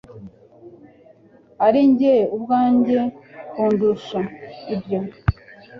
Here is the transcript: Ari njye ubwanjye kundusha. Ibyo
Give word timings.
Ari 1.65 1.81
njye 1.91 2.15
ubwanjye 2.35 2.99
kundusha. 3.51 4.19
Ibyo 4.73 4.99